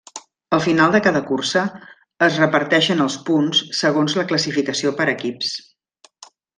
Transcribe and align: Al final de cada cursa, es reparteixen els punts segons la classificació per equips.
Al 0.55 0.61
final 0.67 0.93
de 0.95 1.01
cada 1.07 1.21
cursa, 1.27 1.65
es 2.29 2.41
reparteixen 2.43 3.05
els 3.07 3.19
punts 3.29 3.63
segons 3.83 4.19
la 4.21 4.29
classificació 4.35 4.99
per 5.03 5.11
equips. 5.19 5.57